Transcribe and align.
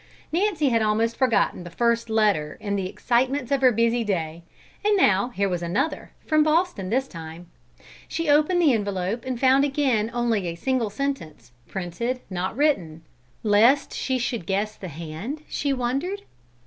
Nancy 0.31 0.69
had 0.69 0.81
almost 0.81 1.15
forgotten 1.15 1.63
the 1.63 1.69
first 1.69 2.09
letter 2.09 2.57
in 2.59 2.75
the 2.75 2.89
excitements 2.89 3.51
of 3.51 3.61
her 3.61 3.71
busy 3.71 4.03
day, 4.03 4.41
and 4.83 4.97
now 4.97 5.29
here 5.29 5.47
was 5.47 5.61
another, 5.61 6.11
from 6.25 6.41
Boston 6.41 6.89
this 6.89 7.07
time. 7.07 7.51
She 8.07 8.27
opened 8.27 8.63
the 8.63 8.73
envelope 8.73 9.25
and 9.25 9.39
found 9.39 9.63
again 9.63 10.09
only 10.11 10.47
a 10.47 10.55
single 10.55 10.89
sentence, 10.89 11.51
printed, 11.67 12.21
not 12.31 12.57
written. 12.57 13.03
(Lest 13.43 13.93
she 13.93 14.17
should 14.17 14.47
guess 14.47 14.75
the 14.75 14.87
hand, 14.87 15.43
she 15.47 15.71
wondered?) 15.71 16.23